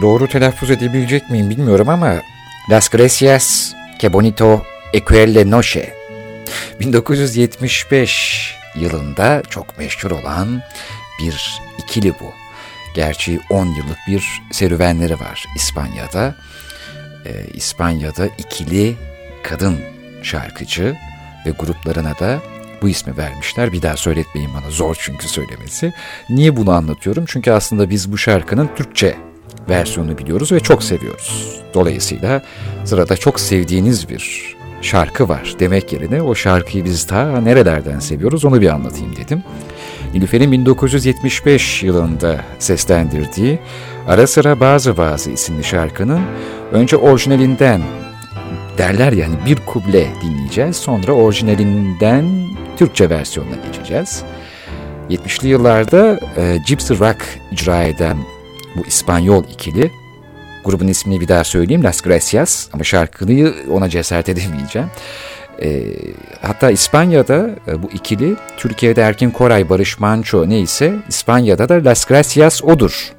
doğru 0.00 0.28
telaffuz 0.28 0.70
edebilecek 0.70 1.30
miyim 1.30 1.50
bilmiyorum 1.50 1.88
ama 1.88 2.22
Las 2.70 2.88
Gracias, 2.88 3.72
Que 3.98 4.12
Bonito, 4.12 4.62
Equelle 4.92 5.50
Noche 5.50 5.94
1975 6.80 8.56
yılında 8.76 9.42
çok 9.50 9.78
meşhur 9.78 10.10
olan 10.10 10.62
bir 11.20 11.60
ikili 11.78 12.12
bu. 12.20 12.32
Gerçi 12.94 13.40
10 13.50 13.66
yıllık 13.66 13.98
bir 14.08 14.42
serüvenleri 14.52 15.20
var 15.20 15.46
İspanya'da. 15.56 16.36
Ee, 17.26 17.46
İspanya'da 17.54 18.26
ikili 18.38 18.96
kadın 19.42 19.80
şarkıcı 20.22 20.96
ve 21.46 21.50
gruplarına 21.50 22.18
da 22.18 22.42
bu 22.82 22.88
ismi 22.88 23.16
vermişler. 23.16 23.72
Bir 23.72 23.82
daha 23.82 23.96
söyletmeyin 23.96 24.54
bana 24.54 24.70
zor 24.70 24.96
çünkü 25.00 25.28
söylemesi. 25.28 25.92
Niye 26.28 26.56
bunu 26.56 26.70
anlatıyorum? 26.70 27.24
Çünkü 27.28 27.50
aslında 27.50 27.90
biz 27.90 28.12
bu 28.12 28.18
şarkının 28.18 28.70
Türkçe 28.76 29.16
versiyonunu 29.68 30.18
biliyoruz 30.18 30.52
ve 30.52 30.60
çok 30.60 30.82
seviyoruz. 30.82 31.60
Dolayısıyla 31.74 32.42
sırada 32.84 33.16
çok 33.16 33.40
sevdiğiniz 33.40 34.08
bir 34.08 34.54
şarkı 34.82 35.28
var 35.28 35.54
demek 35.58 35.92
yerine 35.92 36.22
o 36.22 36.34
şarkıyı 36.34 36.84
biz 36.84 37.06
ta 37.06 37.40
nerelerden 37.40 37.98
seviyoruz 37.98 38.44
onu 38.44 38.60
bir 38.60 38.68
anlatayım 38.68 39.16
dedim. 39.16 39.42
Nilüfer'in 40.14 40.52
1975 40.52 41.82
yılında 41.82 42.40
seslendirdiği 42.58 43.58
Ara 44.08 44.26
Sıra 44.26 44.60
Bazı 44.60 44.96
Bazı 44.96 45.30
isimli 45.30 45.64
şarkının 45.64 46.20
önce 46.72 46.96
orijinalinden 46.96 47.80
derler 48.78 49.12
yani 49.12 49.34
bir 49.46 49.56
kuble 49.56 50.06
dinleyeceğiz. 50.22 50.76
Sonra 50.76 51.12
orijinalinden 51.12 52.24
Türkçe 52.76 53.10
versiyonuna 53.10 53.56
geçeceğiz. 53.66 54.22
70'li 55.10 55.48
yıllarda 55.48 56.20
e, 56.36 56.58
Gypsy 56.66 56.94
Rock 56.94 57.24
icra 57.52 57.82
eden 57.82 58.16
bu 58.76 58.86
İspanyol 58.86 59.44
ikili 59.44 59.90
grubun 60.64 60.88
ismini 60.88 61.20
bir 61.20 61.28
daha 61.28 61.44
söyleyeyim 61.44 61.84
Las 61.84 62.00
Gracias 62.00 62.68
ama 62.72 62.84
şarkıyı 62.84 63.54
ona 63.70 63.88
cesaret 63.88 64.28
edemeyeceğim. 64.28 64.88
E, 65.62 65.82
hatta 66.42 66.70
İspanya'da 66.70 67.50
e, 67.68 67.82
bu 67.82 67.90
ikili 67.90 68.36
Türkiye'de 68.56 69.02
Erkin 69.02 69.30
Koray, 69.30 69.68
Barış 69.68 69.98
Manço 70.00 70.48
neyse 70.48 70.94
İspanya'da 71.08 71.68
da 71.68 71.84
Las 71.84 72.04
Gracias 72.04 72.64
odur 72.64 73.12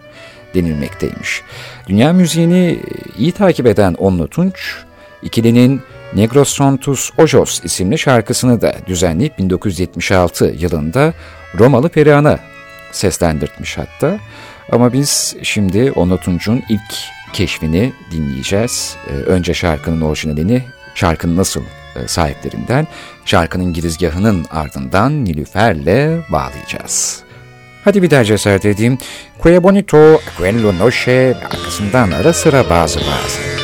denilmekteymiş. 0.55 1.42
Dünya 1.88 2.14
müziğini 2.14 2.80
iyi 3.17 3.31
takip 3.31 3.67
eden 3.67 3.94
Onlu 3.94 4.27
Tunç, 4.27 4.75
ikilinin 5.22 5.81
Negros 6.16 6.53
Santos 6.53 7.09
Ojos 7.17 7.64
isimli 7.64 7.97
şarkısını 7.97 8.61
da 8.61 8.75
düzenleyip 8.88 9.38
1976 9.38 10.45
yılında 10.58 11.14
Romalı 11.59 11.89
Perihan'a 11.89 12.39
seslendirtmiş 12.92 13.77
hatta. 13.77 14.20
Ama 14.72 14.94
biz 14.94 15.36
şimdi 15.44 15.92
Onlu 15.92 16.17
Tunç'un 16.17 16.64
ilk 16.69 16.81
keşfini 17.33 17.94
dinleyeceğiz. 18.11 18.95
Ee, 19.08 19.11
önce 19.11 19.53
şarkının 19.53 20.02
orijinalini, 20.02 20.64
şarkının 20.95 21.38
nasıl 21.38 21.61
e, 21.95 22.08
sahiplerinden, 22.08 22.88
şarkının 23.25 23.73
girizgahının 23.73 24.45
ardından 24.52 25.25
Nilüfer'le 25.25 26.22
bağlayacağız. 26.30 27.23
Hadi 27.83 28.02
bir 28.02 28.11
daha 28.11 28.23
cesaret 28.23 28.66
edeyim. 28.66 28.97
Qué 29.44 29.64
bonito, 29.64 30.22
quello 30.38 30.80
noche, 30.80 31.36
arkasından 31.52 32.11
ara 32.11 32.33
sıra 32.33 32.70
bazı 32.70 33.00
bazı. 33.00 33.62